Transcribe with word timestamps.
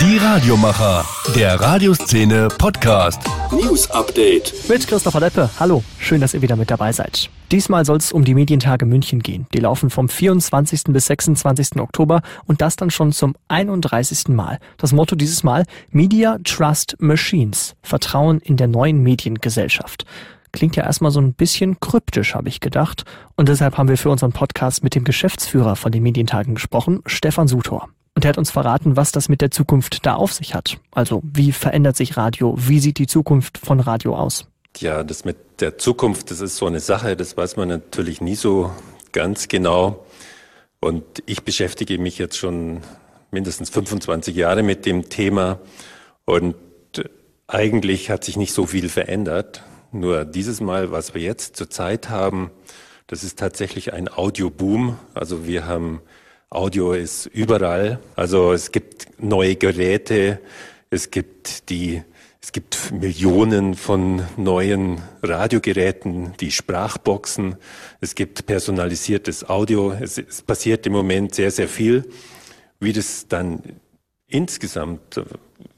Die 0.00 0.16
Radiomacher, 0.16 1.04
der 1.36 1.60
Radioszene 1.60 2.48
Podcast. 2.48 3.20
News 3.52 3.90
Update. 3.90 4.52
Mit 4.68 4.86
Christopher 4.88 5.20
Deppe. 5.20 5.50
Hallo, 5.60 5.84
schön, 5.98 6.20
dass 6.20 6.34
ihr 6.34 6.42
wieder 6.42 6.56
mit 6.56 6.70
dabei 6.70 6.92
seid. 6.92 7.30
Diesmal 7.52 7.84
soll 7.84 7.98
es 7.98 8.10
um 8.10 8.24
die 8.24 8.34
Medientage 8.34 8.86
München 8.86 9.20
gehen. 9.20 9.46
Die 9.52 9.58
laufen 9.58 9.90
vom 9.90 10.08
24. 10.08 10.84
bis 10.88 11.06
26. 11.06 11.78
Oktober 11.78 12.22
und 12.46 12.62
das 12.62 12.76
dann 12.76 12.90
schon 12.90 13.12
zum 13.12 13.36
31. 13.48 14.28
Mal. 14.28 14.58
Das 14.78 14.92
Motto 14.92 15.14
dieses 15.14 15.44
Mal 15.44 15.66
Media 15.90 16.38
Trust 16.42 16.96
Machines. 16.98 17.74
Vertrauen 17.82 18.40
in 18.40 18.56
der 18.56 18.68
neuen 18.68 19.02
Mediengesellschaft. 19.02 20.06
Klingt 20.52 20.74
ja 20.74 20.84
erstmal 20.84 21.10
so 21.12 21.20
ein 21.20 21.34
bisschen 21.34 21.80
kryptisch, 21.80 22.34
habe 22.34 22.48
ich 22.48 22.60
gedacht. 22.60 23.04
Und 23.36 23.48
deshalb 23.48 23.78
haben 23.78 23.88
wir 23.88 23.98
für 23.98 24.10
unseren 24.10 24.32
Podcast 24.32 24.82
mit 24.82 24.94
dem 24.94 25.04
Geschäftsführer 25.04 25.76
von 25.76 25.92
den 25.92 26.02
Medientagen 26.02 26.54
gesprochen, 26.54 27.00
Stefan 27.06 27.46
Sutor. 27.46 27.88
Und 28.14 28.24
er 28.24 28.30
hat 28.30 28.38
uns 28.38 28.50
verraten, 28.50 28.96
was 28.96 29.12
das 29.12 29.28
mit 29.28 29.40
der 29.40 29.50
Zukunft 29.50 30.04
da 30.04 30.14
auf 30.14 30.32
sich 30.32 30.54
hat. 30.54 30.78
Also 30.90 31.22
wie 31.24 31.52
verändert 31.52 31.96
sich 31.96 32.16
Radio? 32.16 32.54
Wie 32.58 32.78
sieht 32.78 32.98
die 32.98 33.06
Zukunft 33.06 33.58
von 33.58 33.80
Radio 33.80 34.16
aus? 34.16 34.46
Ja, 34.78 35.02
das 35.02 35.24
mit 35.24 35.36
der 35.60 35.78
Zukunft, 35.78 36.30
das 36.30 36.40
ist 36.40 36.56
so 36.56 36.66
eine 36.66 36.80
Sache, 36.80 37.16
das 37.16 37.36
weiß 37.36 37.56
man 37.56 37.68
natürlich 37.68 38.20
nie 38.20 38.34
so 38.34 38.70
ganz 39.12 39.48
genau. 39.48 40.04
Und 40.80 41.04
ich 41.26 41.42
beschäftige 41.42 41.98
mich 41.98 42.18
jetzt 42.18 42.36
schon 42.36 42.80
mindestens 43.30 43.70
25 43.70 44.34
Jahre 44.34 44.62
mit 44.62 44.84
dem 44.86 45.08
Thema. 45.08 45.58
Und 46.24 46.56
eigentlich 47.46 48.10
hat 48.10 48.24
sich 48.24 48.36
nicht 48.36 48.52
so 48.52 48.66
viel 48.66 48.88
verändert. 48.88 49.62
Nur 49.92 50.24
dieses 50.24 50.60
Mal, 50.60 50.90
was 50.90 51.14
wir 51.14 51.20
jetzt 51.20 51.56
zurzeit 51.56 52.08
haben, 52.08 52.50
das 53.06 53.24
ist 53.24 53.38
tatsächlich 53.38 53.92
ein 53.92 54.08
Audioboom. 54.08 54.96
Also 55.12 55.46
wir 55.46 55.66
haben 55.66 56.00
Audio 56.52 56.92
ist 56.92 57.26
überall. 57.26 57.98
Also 58.14 58.52
es 58.52 58.72
gibt 58.72 59.06
neue 59.18 59.56
Geräte, 59.56 60.40
es 60.90 61.10
gibt 61.10 61.70
die 61.70 62.02
es 62.44 62.50
gibt 62.50 62.90
Millionen 62.90 63.74
von 63.74 64.26
neuen 64.36 65.00
Radiogeräten, 65.22 66.34
die 66.40 66.50
Sprachboxen. 66.50 67.54
Es 68.00 68.16
gibt 68.16 68.46
personalisiertes 68.46 69.48
Audio. 69.48 69.92
Es, 69.92 70.18
es, 70.18 70.42
passiert 70.42 70.84
im 70.88 70.92
Moment 70.92 71.36
sehr, 71.36 71.52
sehr 71.52 71.68
viel. 71.68 72.04
Wie 72.80 72.92
das 72.92 73.28
dann 73.28 73.62
insgesamt, 74.26 75.20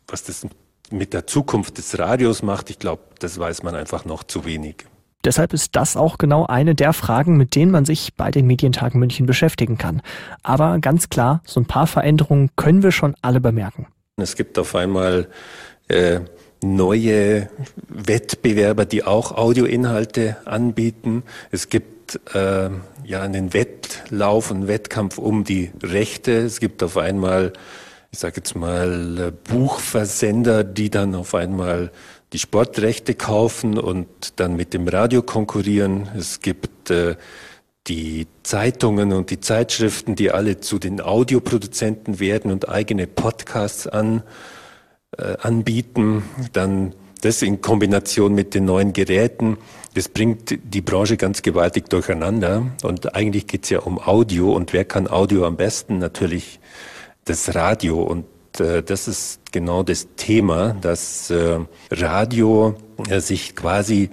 was 0.09 0.25
das 0.25 0.47
mit 0.91 1.12
der 1.12 1.27
Zukunft 1.27 1.77
des 1.77 1.98
Radios 1.98 2.42
macht, 2.42 2.70
ich 2.70 2.78
glaube, 2.78 3.03
das 3.19 3.38
weiß 3.38 3.62
man 3.62 3.75
einfach 3.75 4.06
noch 4.06 4.25
zu 4.25 4.47
wenig. 4.47 4.86
Deshalb 5.25 5.55
ist 5.55 5.75
das 5.75 5.97
auch 5.97 6.19
genau 6.19 6.47
eine 6.47 6.75
der 6.75 6.92
Fragen, 6.92 7.36
mit 7.36 7.55
denen 7.55 7.70
man 7.70 7.84
sich 7.84 8.14
bei 8.14 8.30
den 8.30 8.47
Medientagen 8.47 9.00
München 9.00 9.27
beschäftigen 9.27 9.78
kann. 9.78 10.03
Aber 10.42 10.78
ganz 10.78 11.08
klar, 11.08 11.42
so 11.47 11.61
ein 11.61 11.66
paar 11.66 11.86
Veränderungen 11.86 12.50
können 12.56 12.83
wir 12.83 12.92
schon 12.92 13.14
alle 13.22 13.41
bemerken. 13.41 13.86
Es 14.16 14.36
gibt 14.36 14.58
auf 14.58 14.75
einmal 14.75 15.28
äh, 15.89 16.20
neue 16.62 17.48
Wettbewerber, 17.89 18.84
die 18.84 19.05
auch 19.05 19.33
Audioinhalte 19.33 20.36
anbieten. 20.44 21.22
Es 21.50 21.69
gibt 21.69 22.20
äh, 22.34 22.70
ja 23.05 23.22
einen 23.22 23.53
Wettlauf 23.53 24.50
und 24.50 24.69
Wettkampf 24.69 25.19
um 25.19 25.44
die 25.44 25.70
Rechte. 25.83 26.33
Es 26.33 26.61
gibt 26.61 26.83
auf 26.83 26.97
einmal, 26.97 27.53
ich 28.12 28.19
sage 28.19 28.34
jetzt 28.36 28.55
mal, 28.55 29.33
Buchversender, 29.44 30.64
die 30.64 30.91
dann 30.91 31.14
auf 31.14 31.34
einmal 31.34 31.91
die 32.35 32.41
Sportrechte 32.41 33.15
kaufen 33.15 33.79
und 33.79 34.09
dann 34.41 34.57
mit 34.57 34.75
dem 34.75 34.89
Radio 34.89 35.23
konkurrieren. 35.23 36.09
Es 36.19 36.41
gibt 36.41 36.91
äh, 36.91 37.15
die 37.87 38.27
Zeitungen 38.43 39.13
und 39.13 39.31
die 39.31 39.39
Zeitschriften, 39.39 40.17
die 40.17 40.33
alle 40.33 40.59
zu 40.59 40.81
den 40.81 41.01
Audioproduzenten 41.01 42.19
werden 42.19 42.51
und 42.51 42.69
eigene 42.69 43.07
Podcasts 43.07 43.87
an, 43.87 44.25
äh, 45.17 45.37
anbieten. 45.43 46.25
Dann 46.53 46.97
das 47.21 47.41
in 47.41 47.61
Kombination 47.61 48.35
mit 48.35 48.55
den 48.55 48.65
neuen 48.65 48.93
Geräten, 48.93 49.57
das 49.95 50.09
bringt 50.09 50.59
die 50.61 50.81
Branche 50.81 51.17
ganz 51.17 51.41
gewaltig 51.41 51.89
durcheinander. 51.89 52.67
Und 52.83 53.15
eigentlich 53.15 53.47
geht 53.47 53.62
es 53.62 53.71
ja 53.71 53.78
um 53.78 54.00
Audio. 54.00 54.53
Und 54.53 54.73
wer 54.73 54.84
kann 54.84 55.06
Audio 55.06 55.47
am 55.47 55.56
besten? 55.56 55.99
Natürlich 55.99 56.59
das 57.27 57.55
Radio. 57.55 58.03
Und 58.03 58.25
äh, 58.60 58.82
das 58.82 59.09
ist 59.09 59.41
genau 59.53 59.82
das 59.82 60.09
Thema, 60.16 60.75
dass 60.81 61.31
äh, 61.31 61.60
Radio 61.91 62.75
äh, 63.09 63.20
sich 63.20 63.56
quasi 63.56 64.10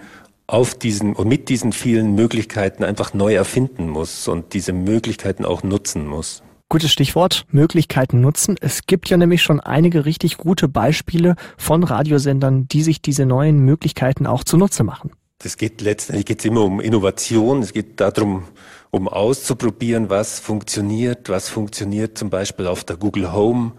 auf 0.47 0.75
diesen 0.75 1.15
und 1.15 1.27
mit 1.27 1.49
diesen 1.49 1.71
vielen 1.71 2.13
Möglichkeiten 2.13 2.83
einfach 2.83 3.13
neu 3.13 3.33
erfinden 3.33 3.87
muss 3.89 4.27
und 4.27 4.53
diese 4.53 4.73
Möglichkeiten 4.73 5.45
auch 5.45 5.63
nutzen 5.63 6.05
muss. 6.05 6.43
Gutes 6.67 6.91
Stichwort, 6.91 7.45
Möglichkeiten 7.49 8.21
nutzen. 8.21 8.55
Es 8.61 8.85
gibt 8.85 9.09
ja 9.09 9.17
nämlich 9.17 9.41
schon 9.41 9.59
einige 9.59 10.05
richtig 10.05 10.37
gute 10.37 10.69
Beispiele 10.69 11.35
von 11.57 11.83
Radiosendern, 11.83 12.67
die 12.67 12.81
sich 12.81 13.01
diese 13.01 13.25
neuen 13.25 13.59
Möglichkeiten 13.59 14.25
auch 14.25 14.43
zunutze 14.43 14.83
machen. 14.83 15.11
Es 15.43 15.57
geht 15.57 15.81
letztendlich 15.81 16.25
geht's 16.25 16.45
immer 16.45 16.63
um 16.63 16.79
Innovation. 16.79 17.61
Es 17.61 17.73
geht 17.73 17.99
darum, 17.99 18.43
um 18.89 19.07
auszuprobieren, 19.07 20.09
was 20.09 20.39
funktioniert, 20.39 21.29
was 21.29 21.49
funktioniert 21.49 22.17
zum 22.17 22.29
Beispiel 22.29 22.67
auf 22.67 22.83
der 22.83 22.97
Google 22.97 23.33
Home 23.33 23.73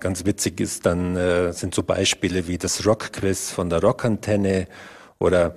Ganz 0.00 0.24
witzig 0.24 0.60
ist 0.60 0.86
dann, 0.86 1.16
äh, 1.16 1.52
sind 1.52 1.74
so 1.74 1.82
Beispiele 1.82 2.46
wie 2.48 2.58
das 2.58 2.86
Rockquiz 2.86 3.50
von 3.50 3.70
der 3.70 3.80
Rockantenne 3.82 4.66
oder 5.18 5.56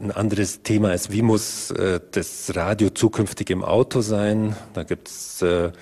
ein 0.00 0.12
anderes 0.12 0.62
Thema 0.62 0.94
ist, 0.94 1.10
wie 1.10 1.22
muss 1.22 1.70
äh, 1.72 2.00
das 2.12 2.54
Radio 2.54 2.90
zukünftig 2.90 3.50
im 3.50 3.64
Auto 3.64 4.00
sein? 4.00 4.56
Da 4.72 4.84
gibt's 4.84 5.42
äh, 5.42 5.72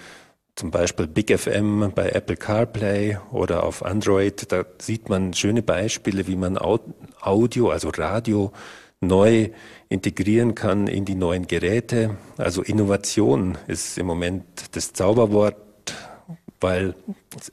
zum 0.55 0.71
Beispiel 0.71 1.06
Big 1.06 1.37
FM 1.38 1.93
bei 1.94 2.11
Apple 2.11 2.37
CarPlay 2.37 3.19
oder 3.31 3.65
auf 3.65 3.84
Android. 3.84 4.50
Da 4.50 4.65
sieht 4.78 5.09
man 5.09 5.34
schöne 5.34 5.62
Beispiele, 5.62 6.27
wie 6.27 6.37
man 6.37 6.59
Audio, 6.59 7.71
also 7.71 7.91
Radio, 7.91 8.53
neu 9.00 9.50
integrieren 9.88 10.55
kann 10.55 10.87
in 10.87 11.05
die 11.05 11.15
neuen 11.15 11.47
Geräte. 11.47 12.16
Also 12.38 12.62
Innovation 12.62 13.59
ist 13.66 13.99
im 13.99 14.06
Moment 14.06 14.44
das 14.72 14.93
Zauberwort 14.93 15.56
weil 16.62 16.95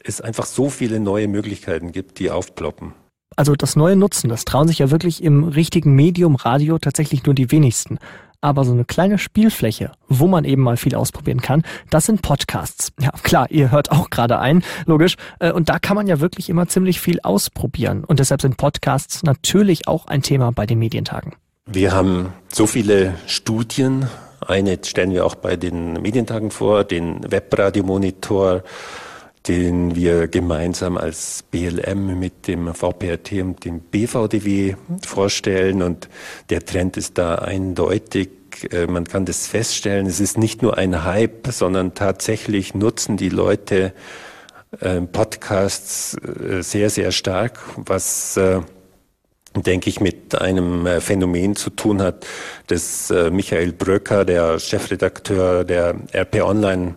es 0.04 0.22
einfach 0.22 0.46
so 0.46 0.70
viele 0.70 1.00
neue 1.00 1.28
Möglichkeiten 1.28 1.92
gibt, 1.92 2.20
die 2.20 2.32
aufploppen. 2.32 2.94
Also 3.36 3.56
das 3.56 3.76
neue 3.76 3.96
Nutzen, 3.96 4.30
das 4.30 4.46
trauen 4.46 4.68
sich 4.68 4.80
ja 4.80 4.92
wirklich 4.92 5.24
im 5.24 5.44
richtigen 5.44 5.96
Medium 5.96 6.36
Radio 6.36 6.78
tatsächlich 6.78 7.26
nur 7.26 7.36
die 7.36 7.52
wenigsten. 7.52 8.00
Aber 8.42 8.64
so 8.64 8.72
eine 8.72 8.86
kleine 8.86 9.18
Spielfläche, 9.18 9.92
wo 10.08 10.28
man 10.28 10.46
eben 10.46 10.62
mal 10.62 10.78
viel 10.78 10.96
ausprobieren 10.96 11.42
kann, 11.42 11.64
das 11.90 12.06
sind 12.06 12.22
Podcasts. 12.22 12.92
Ja, 13.00 13.12
klar, 13.24 13.52
ihr 13.52 13.70
hört 13.70 13.92
auch 13.92 14.10
gerade 14.10 14.40
ein, 14.40 14.64
logisch. 14.86 15.16
Äh, 15.40 15.52
und 15.52 15.68
da 15.68 15.78
kann 15.78 15.96
man 15.96 16.08
ja 16.08 16.22
wirklich 16.22 16.50
immer 16.50 16.68
ziemlich 16.68 17.02
viel 17.02 17.20
ausprobieren. 17.22 18.06
Und 18.06 18.20
deshalb 18.20 18.42
sind 18.42 18.56
Podcasts 18.56 19.24
natürlich 19.24 19.90
auch 19.90 20.08
ein 20.08 20.22
Thema 20.22 20.52
bei 20.52 20.66
den 20.66 20.80
Medientagen. 20.80 21.34
Wir 21.66 21.92
haben 21.92 22.34
so 22.52 22.66
viele 22.66 23.14
Studien 23.28 24.08
eine 24.46 24.78
stellen 24.84 25.12
wir 25.12 25.26
auch 25.26 25.36
bei 25.36 25.56
den 25.56 25.94
Medientagen 25.94 26.52
vor, 26.52 26.84
den 26.84 27.30
Webradiomonitor, 27.30 28.64
den 29.48 29.96
wir 29.96 30.28
gemeinsam 30.28 30.98
als 30.98 31.44
BLM 31.50 32.20
mit 32.20 32.48
dem 32.48 32.74
VPRT 32.74 33.34
und 33.42 33.66
dem 33.66 33.80
BVDW 33.80 34.76
vorstellen. 35.06 35.82
Und 35.82 36.10
der 36.50 36.66
Trend 36.66 36.98
ist 36.98 37.18
da 37.18 37.36
eindeutig. 37.36 38.30
Äh, 38.72 38.88
man 38.88 39.06
kann 39.06 39.26
das 39.26 39.48
feststellen. 39.48 40.08
Es 40.08 40.20
ist 40.20 40.38
nicht 40.38 40.62
nur 40.62 40.78
ein 40.78 41.04
Hype, 41.04 41.48
sondern 41.52 41.94
tatsächlich 41.94 42.74
nutzen 42.76 43.18
die 43.18 43.30
Leute 43.30 43.94
äh, 44.80 45.02
Podcasts 45.02 46.16
äh, 46.16 46.62
sehr, 46.62 46.90
sehr 46.90 47.12
stark, 47.12 47.60
was 47.76 48.40
denke 49.56 49.90
ich, 49.90 50.00
mit 50.00 50.40
einem 50.40 50.86
äh, 50.86 51.02
Phänomen 51.02 51.56
zu 51.56 51.70
tun 51.70 52.02
hat, 52.02 52.26
das 52.68 53.10
äh, 53.10 53.30
Michael 53.32 53.74
Bröcker, 53.74 54.26
der 54.26 54.60
Chefredakteur 54.60 55.64
der 55.64 55.96
RP 56.14 56.42
Online, 56.44 56.96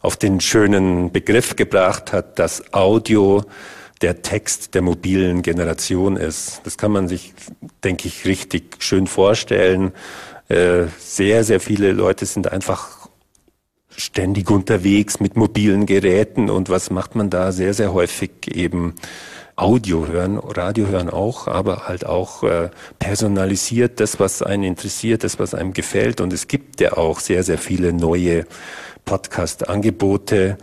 auf 0.00 0.16
den 0.16 0.40
schönen 0.40 1.12
Begriff 1.12 1.56
gebracht 1.56 2.12
hat, 2.12 2.38
dass 2.38 2.72
Audio 2.72 3.42
der 4.00 4.22
Text 4.22 4.74
der 4.74 4.82
mobilen 4.82 5.42
Generation 5.42 6.16
ist. 6.16 6.62
Das 6.64 6.78
kann 6.78 6.92
man 6.92 7.06
sich, 7.06 7.34
denke 7.84 8.08
ich, 8.08 8.24
richtig 8.24 8.82
schön 8.82 9.06
vorstellen. 9.06 9.92
Äh, 10.48 10.84
sehr, 10.98 11.44
sehr 11.44 11.60
viele 11.60 11.92
Leute 11.92 12.24
sind 12.24 12.50
einfach 12.50 13.00
ständig 13.94 14.50
unterwegs 14.50 15.20
mit 15.20 15.36
mobilen 15.36 15.84
Geräten 15.84 16.48
und 16.48 16.70
was 16.70 16.90
macht 16.90 17.14
man 17.14 17.28
da 17.28 17.52
sehr, 17.52 17.74
sehr 17.74 17.92
häufig 17.92 18.30
eben 18.46 18.94
Audio 19.60 20.06
hören, 20.06 20.38
Radio 20.38 20.86
hören 20.86 21.10
auch, 21.10 21.46
aber 21.46 21.86
halt 21.86 22.06
auch 22.06 22.42
äh, 22.44 22.70
personalisiert 22.98 24.00
das, 24.00 24.18
was 24.18 24.42
einen 24.42 24.62
interessiert, 24.62 25.22
das, 25.22 25.38
was 25.38 25.52
einem 25.52 25.74
gefällt. 25.74 26.22
Und 26.22 26.32
es 26.32 26.48
gibt 26.48 26.80
ja 26.80 26.94
auch 26.96 27.20
sehr, 27.20 27.42
sehr 27.42 27.58
viele 27.58 27.92
neue 27.92 28.46
Podcast-Angebote. 29.04 30.56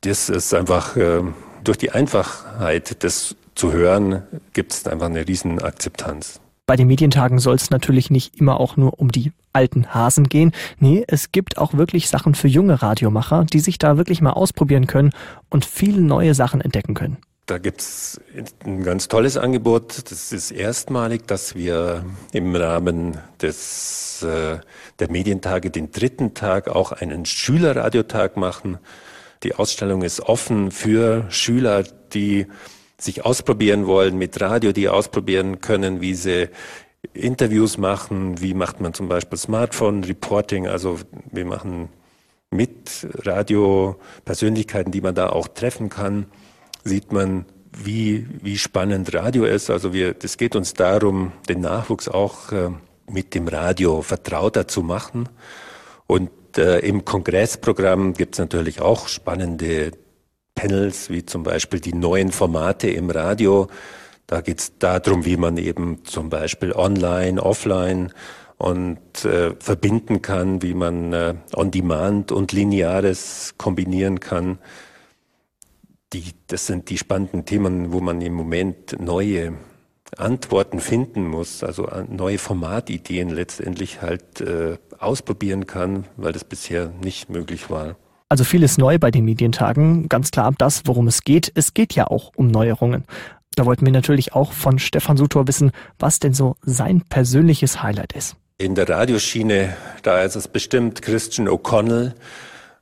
Das 0.00 0.30
ist 0.30 0.54
einfach 0.54 0.96
äh, 0.96 1.20
durch 1.64 1.76
die 1.76 1.90
Einfachheit, 1.90 3.04
das 3.04 3.36
zu 3.54 3.72
hören, 3.72 4.22
gibt 4.54 4.72
es 4.72 4.86
einfach 4.86 5.06
eine 5.06 5.28
riesen 5.28 5.60
Akzeptanz. 5.60 6.40
Bei 6.64 6.76
den 6.76 6.86
Medientagen 6.86 7.40
soll 7.40 7.56
es 7.56 7.70
natürlich 7.70 8.10
nicht 8.10 8.36
immer 8.36 8.58
auch 8.58 8.78
nur 8.78 9.00
um 9.00 9.12
die 9.12 9.32
alten 9.52 9.92
Hasen 9.92 10.30
gehen. 10.30 10.52
Nee, 10.78 11.04
es 11.08 11.30
gibt 11.32 11.58
auch 11.58 11.74
wirklich 11.74 12.08
Sachen 12.08 12.34
für 12.34 12.48
junge 12.48 12.80
Radiomacher, 12.80 13.44
die 13.44 13.60
sich 13.60 13.76
da 13.76 13.98
wirklich 13.98 14.22
mal 14.22 14.30
ausprobieren 14.30 14.86
können 14.86 15.12
und 15.50 15.66
viele 15.66 16.00
neue 16.00 16.32
Sachen 16.32 16.62
entdecken 16.62 16.94
können. 16.94 17.18
Da 17.50 17.58
gibt's 17.58 18.20
ein 18.64 18.84
ganz 18.84 19.08
tolles 19.08 19.36
Angebot. 19.36 20.08
Das 20.12 20.30
ist 20.30 20.52
erstmalig, 20.52 21.26
dass 21.26 21.56
wir 21.56 22.04
im 22.32 22.54
Rahmen 22.54 23.18
des, 23.42 24.22
äh, 24.22 24.60
der 25.00 25.10
Medientage 25.10 25.70
den 25.70 25.90
dritten 25.90 26.34
Tag 26.34 26.68
auch 26.68 26.92
einen 26.92 27.26
Schülerradiotag 27.26 28.36
machen. 28.36 28.78
Die 29.42 29.56
Ausstellung 29.56 30.02
ist 30.02 30.20
offen 30.20 30.70
für 30.70 31.26
Schüler, 31.30 31.82
die 32.12 32.46
sich 32.98 33.24
ausprobieren 33.24 33.88
wollen 33.88 34.16
mit 34.16 34.40
Radio, 34.40 34.70
die 34.70 34.88
ausprobieren 34.88 35.60
können, 35.60 36.00
wie 36.00 36.14
sie 36.14 36.50
Interviews 37.14 37.78
machen, 37.78 38.40
wie 38.40 38.54
macht 38.54 38.80
man 38.80 38.94
zum 38.94 39.08
Beispiel 39.08 39.38
Smartphone-Reporting, 39.38 40.68
also 40.68 41.00
wir 41.32 41.46
machen 41.46 41.88
mit 42.52 43.08
Radio-Persönlichkeiten, 43.24 44.92
die 44.92 45.00
man 45.00 45.16
da 45.16 45.30
auch 45.30 45.48
treffen 45.48 45.88
kann 45.88 46.26
sieht 46.84 47.12
man, 47.12 47.44
wie, 47.72 48.26
wie 48.42 48.58
spannend 48.58 49.14
Radio 49.14 49.44
ist. 49.44 49.70
Also 49.70 49.92
wir, 49.92 50.14
das 50.14 50.36
geht 50.36 50.56
uns 50.56 50.74
darum, 50.74 51.32
den 51.48 51.60
Nachwuchs 51.60 52.08
auch 52.08 52.52
äh, 52.52 52.70
mit 53.08 53.34
dem 53.34 53.48
Radio 53.48 54.02
vertrauter 54.02 54.68
zu 54.68 54.82
machen. 54.82 55.28
Und 56.06 56.30
äh, 56.56 56.80
im 56.80 57.04
Kongressprogramm 57.04 58.14
gibt 58.14 58.34
es 58.34 58.38
natürlich 58.38 58.80
auch 58.80 59.08
spannende 59.08 59.92
Panels, 60.54 61.10
wie 61.10 61.24
zum 61.24 61.42
Beispiel 61.42 61.80
die 61.80 61.94
neuen 61.94 62.32
Formate 62.32 62.90
im 62.90 63.10
Radio. 63.10 63.68
Da 64.26 64.40
geht 64.40 64.60
es 64.60 64.78
darum, 64.78 65.24
wie 65.24 65.36
man 65.36 65.56
eben 65.56 66.04
zum 66.04 66.28
Beispiel 66.28 66.72
online, 66.72 67.42
offline 67.42 68.12
und 68.58 69.24
äh, 69.24 69.54
verbinden 69.58 70.22
kann, 70.22 70.62
wie 70.62 70.74
man 70.74 71.12
äh, 71.12 71.34
On-Demand 71.54 72.30
und 72.30 72.52
Lineares 72.52 73.54
kombinieren 73.56 74.20
kann 74.20 74.58
die, 76.12 76.24
das 76.48 76.66
sind 76.66 76.90
die 76.90 76.98
spannenden 76.98 77.44
Themen, 77.44 77.92
wo 77.92 78.00
man 78.00 78.20
im 78.20 78.34
Moment 78.34 79.00
neue 79.00 79.54
Antworten 80.16 80.80
finden 80.80 81.26
muss, 81.26 81.62
also 81.62 81.88
neue 82.08 82.38
Formatideen 82.38 83.28
letztendlich 83.28 84.02
halt 84.02 84.40
äh, 84.40 84.76
ausprobieren 84.98 85.66
kann, 85.66 86.04
weil 86.16 86.32
das 86.32 86.44
bisher 86.44 86.90
nicht 87.02 87.30
möglich 87.30 87.70
war. 87.70 87.96
Also 88.28 88.44
vieles 88.44 88.78
neu 88.78 88.98
bei 88.98 89.10
den 89.10 89.24
Medientagen, 89.24 90.08
ganz 90.08 90.30
klar 90.30 90.52
das, 90.56 90.82
worum 90.84 91.06
es 91.08 91.22
geht. 91.22 91.50
Es 91.54 91.74
geht 91.74 91.94
ja 91.94 92.06
auch 92.06 92.32
um 92.36 92.48
Neuerungen. 92.48 93.04
Da 93.56 93.66
wollten 93.66 93.84
wir 93.84 93.92
natürlich 93.92 94.32
auch 94.32 94.52
von 94.52 94.78
Stefan 94.78 95.16
Sutor 95.16 95.48
wissen, 95.48 95.72
was 95.98 96.20
denn 96.20 96.34
so 96.34 96.56
sein 96.62 97.02
persönliches 97.02 97.82
Highlight 97.82 98.12
ist. 98.12 98.36
In 98.58 98.74
der 98.74 98.88
Radioschiene, 98.88 99.76
da 100.02 100.22
ist 100.22 100.36
es 100.36 100.46
bestimmt 100.46 101.02
Christian 101.02 101.48
O'Connell, 101.48 102.14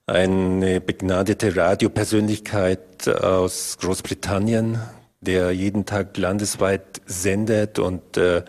eine 0.09 0.81
begnadete 0.81 1.55
Radiopersönlichkeit 1.55 3.09
aus 3.09 3.77
Großbritannien, 3.81 4.81
der 5.21 5.53
jeden 5.53 5.85
Tag 5.85 6.17
landesweit 6.17 7.03
sendet 7.07 7.79
und 7.79 8.17
äh, 8.17 8.43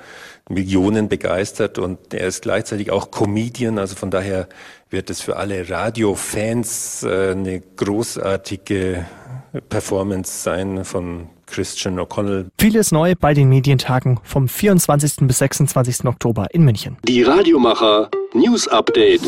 Millionen 0.49 1.09
begeistert 1.09 1.77
und 1.77 2.13
er 2.13 2.27
ist 2.27 2.41
gleichzeitig 2.41 2.91
auch 2.91 3.11
Comedian, 3.11 3.77
also 3.77 3.95
von 3.95 4.09
daher 4.09 4.47
wird 4.89 5.09
es 5.09 5.21
für 5.21 5.37
alle 5.37 5.69
Radiofans 5.69 7.03
äh, 7.03 7.31
eine 7.31 7.61
großartige 7.61 9.05
Performance 9.69 10.43
sein 10.43 10.85
von 10.85 11.29
Christian 11.45 11.99
O'Connell. 11.99 12.47
Vieles 12.59 12.91
neu 12.91 13.15
bei 13.19 13.33
den 13.33 13.49
Medientagen 13.49 14.19
vom 14.23 14.47
24. 14.47 15.27
bis 15.27 15.39
26. 15.39 16.05
Oktober 16.05 16.47
in 16.51 16.63
München. 16.63 16.97
Die 17.07 17.23
Radiomacher 17.23 18.09
News 18.33 18.67
Update. 18.67 19.21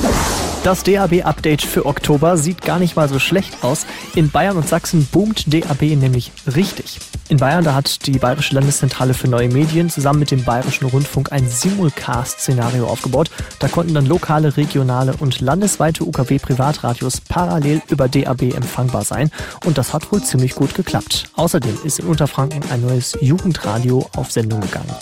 Das 0.64 0.84
DAB-Update 0.84 1.64
für 1.64 1.88
Oktober 1.88 2.38
sieht 2.38 2.62
gar 2.62 2.78
nicht 2.78 2.96
mal 2.96 3.10
so 3.10 3.18
schlecht 3.18 3.64
aus. 3.64 3.88
In 4.14 4.30
Bayern 4.30 4.58
und 4.58 4.68
Sachsen 4.68 5.08
boomt 5.12 5.52
DAB 5.52 5.82
nämlich 5.82 6.32
richtig. 6.56 7.00
In 7.28 7.38
Bayern, 7.38 7.64
da 7.64 7.74
hat 7.74 8.06
die 8.06 8.20
Bayerische 8.20 8.54
Landeszentrale 8.54 9.16
für 9.16 9.28
neue 9.28 9.50
Medien 9.50 9.90
zusammen 9.90 10.20
mit 10.20 10.30
dem 10.30 10.44
Bayerischen 10.44 10.86
Rundfunk 10.86 11.32
ein 11.32 11.48
Simulcast-Szenario 11.48 12.86
aufgebaut. 12.86 13.32
Da 13.58 13.70
konnten 13.70 13.96
dann 13.96 14.06
lokale, 14.06 14.56
regionale 14.56 15.16
und 15.18 15.42
landesweite 15.42 16.04
UKW-Privatradios 16.04 17.22
parallel 17.22 17.82
über 17.90 18.08
DAB 18.08 18.54
empfangbar 18.54 19.04
sein. 19.04 19.32
Und 19.66 19.80
das 19.80 19.94
hat 19.94 20.12
wohl 20.12 20.22
ziemlich 20.22 20.54
gut 20.54 20.76
geklappt. 20.76 21.32
Außerdem 21.36 21.76
ist 21.84 22.00
in 22.00 22.06
Unterfranken 22.06 22.62
ein 22.70 22.82
neues 22.82 23.18
Jugendradio 23.20 24.08
auf 24.16 24.32
Sendung 24.32 24.62
gegangen. 24.62 24.94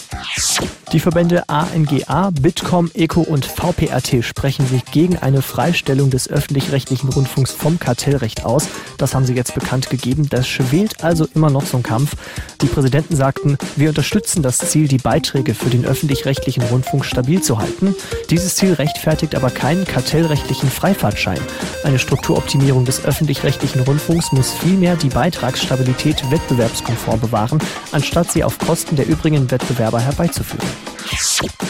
Die 0.91 1.00
Verbände 1.00 1.47
ANGA, 1.47 2.31
Bitkom, 2.31 2.89
ECO 2.95 3.21
und 3.21 3.45
VPRT 3.45 4.25
sprechen 4.25 4.65
sich 4.65 4.83
gegen 4.86 5.18
eine 5.18 5.44
Freistellung 5.44 6.09
des 6.09 6.27
öffentlich-rechtlichen 6.27 7.09
Rundfunks 7.09 7.51
vom 7.51 7.77
Kartellrecht 7.77 8.44
aus. 8.44 8.68
Das 8.97 9.13
haben 9.13 9.24
sie 9.24 9.36
jetzt 9.36 9.53
bekannt 9.53 9.91
gegeben. 9.91 10.27
Das 10.31 10.47
schwelt 10.47 11.03
also 11.03 11.27
immer 11.36 11.51
noch 11.51 11.63
so 11.68 11.77
ein 11.77 11.83
Kampf. 11.83 12.15
Die 12.62 12.65
Präsidenten 12.65 13.15
sagten, 13.15 13.59
wir 13.75 13.89
unterstützen 13.89 14.41
das 14.41 14.57
Ziel, 14.57 14.88
die 14.88 14.97
Beiträge 14.97 15.53
für 15.53 15.69
den 15.69 15.86
öffentlich-rechtlichen 15.86 16.63
Rundfunk 16.63 17.06
stabil 17.06 17.39
zu 17.39 17.59
halten. 17.59 17.94
Dieses 18.31 18.56
Ziel 18.56 18.74
rechtfertigt 18.74 19.35
aber 19.35 19.51
keinen 19.51 19.85
kartellrechtlichen 19.85 20.71
Freifahrtschein. 20.71 21.39
Eine 21.83 22.00
Strukturoptimierung 22.00 22.85
des 22.85 23.06
öffentlich-rechtlichen 23.06 23.81
Rundfunks 23.81 24.31
muss 24.31 24.53
vielmehr 24.53 24.95
die 24.95 25.09
Beitragsstabilität 25.09 26.31
wettbewerbskonform 26.31 27.19
bewahren, 27.19 27.59
anstatt 27.92 28.31
sie 28.31 28.44
auf 28.44 28.57
Kosten 28.57 28.95
der 28.95 29.07
übrigen 29.07 29.51
Wettbewerber 29.51 30.00
herbeizuführen. 30.00 30.79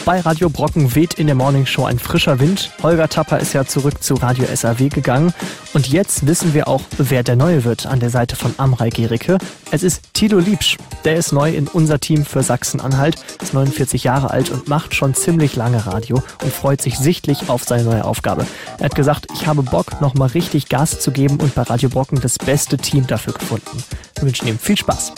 Bei 0.04 0.20
Radio 0.20 0.50
Brocken 0.50 0.94
weht 0.94 1.14
in 1.14 1.26
der 1.26 1.36
Morningshow 1.36 1.84
ein 1.84 1.98
frischer 1.98 2.40
Wind. 2.40 2.72
Holger 2.82 3.08
Tapper 3.08 3.38
ist 3.38 3.52
ja 3.52 3.64
zurück 3.64 4.02
zu 4.02 4.14
Radio 4.14 4.44
SAW 4.52 4.88
gegangen. 4.88 5.32
Und 5.72 5.88
jetzt 5.88 6.26
wissen 6.26 6.52
wir 6.54 6.68
auch, 6.68 6.82
wer 6.98 7.22
der 7.22 7.36
Neue 7.36 7.64
wird 7.64 7.86
an 7.86 8.00
der 8.00 8.10
Seite 8.10 8.34
von 8.34 8.54
Amrei 8.56 8.90
Gericke. 8.90 9.38
Es 9.70 9.82
ist 9.82 10.14
Tilo 10.14 10.38
Liebsch. 10.38 10.78
Der 11.04 11.16
ist 11.16 11.32
neu 11.32 11.50
in 11.50 11.68
unser 11.68 12.00
Team 12.00 12.24
für 12.24 12.42
Sachsen-Anhalt, 12.42 13.16
ist 13.40 13.54
49 13.54 14.04
Jahre 14.04 14.30
alt 14.30 14.50
und 14.50 14.68
macht 14.68 14.94
schon 14.94 15.14
ziemlich 15.14 15.54
lange 15.54 15.86
Radio 15.86 16.22
und 16.42 16.52
freut 16.52 16.82
sich 16.82 16.98
sichtlich 16.98 17.48
auf 17.48 17.64
seine 17.64 17.84
neue 17.84 18.04
Aufgabe. 18.04 18.46
Er 18.78 18.86
hat 18.86 18.94
gesagt, 18.94 19.28
ich 19.34 19.46
habe 19.46 19.62
Bock, 19.62 20.00
nochmal 20.00 20.28
richtig 20.30 20.68
Gas 20.68 21.00
zu 21.00 21.12
geben 21.12 21.38
und 21.40 21.54
bei 21.54 21.62
Radio 21.62 21.88
Brocken 21.88 22.20
das 22.20 22.38
beste 22.38 22.76
Team 22.76 23.06
dafür 23.06 23.34
gefunden. 23.34 23.84
Wir 24.20 24.26
wünschen 24.26 24.48
ihm 24.48 24.58
viel 24.58 24.76
Spaß. 24.76 25.12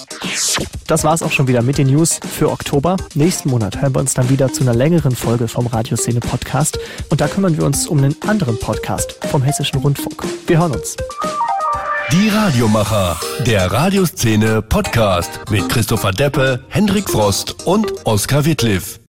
Das 0.87 1.03
war 1.03 1.13
es 1.13 1.23
auch 1.23 1.33
schon 1.33 1.49
wieder 1.49 1.63
mit 1.63 1.77
den 1.77 1.89
News 1.89 2.21
für 2.25 2.51
Oktober. 2.51 2.97
Nächsten 3.15 3.51
Monat 3.51 3.83
hören 3.83 3.95
wir 3.95 4.01
uns 4.01 4.15
dann 4.15 4.31
wieder 4.31 4.53
zu 4.53 4.63
einer 4.63 4.75
längeren 4.75 5.17
Folge 5.17 5.49
vom 5.49 5.67
Radioszene 5.67 6.21
Podcast 6.21 6.79
und 7.09 7.21
da 7.21 7.27
kümmern 7.27 7.57
wir 7.57 7.65
uns 7.65 7.89
um 7.89 7.99
einen 7.99 8.15
anderen 8.27 8.59
Podcast 8.61 9.19
vom 9.29 9.43
Hessischen 9.43 9.81
Rundfunk. 9.81 10.23
Wir 10.47 10.59
hören 10.59 10.73
uns. 10.73 10.97
Die 12.13 12.29
Radiomacher, 12.29 13.19
der 13.47 13.73
Radioszene 13.73 14.63
Podcast 14.63 15.41
mit 15.51 15.69
Christopher 15.69 16.13
Deppe, 16.13 16.65
Hendrik 16.69 17.11
Frost 17.11 17.67
und 17.67 18.07
Oskar 18.07 18.45
Wittliff. 18.45 19.02